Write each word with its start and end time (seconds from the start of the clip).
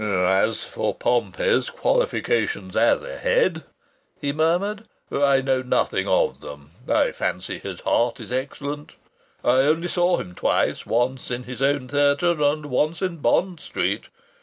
"As 0.03 0.65
for 0.65 0.95
Pompey's 0.95 1.69
qualifications 1.69 2.75
as 2.75 3.03
a 3.03 3.17
head," 3.19 3.65
he 4.19 4.33
murmured, 4.33 4.85
"I 5.11 5.41
know 5.41 5.61
nothing 5.61 6.07
of 6.07 6.39
them. 6.41 6.71
I 6.89 7.11
fancy 7.11 7.59
his 7.59 7.81
heart 7.81 8.19
is 8.19 8.31
excellent. 8.31 8.93
I 9.43 9.57
only 9.59 9.87
saw 9.87 10.17
him 10.17 10.33
twice, 10.33 10.87
once 10.87 11.29
in 11.29 11.43
his 11.43 11.61
own 11.61 11.87
theatre, 11.87 12.31
and 12.41 12.65
once 12.65 13.03
in 13.03 13.17
Bond 13.17 13.59
Street. 13.59 14.05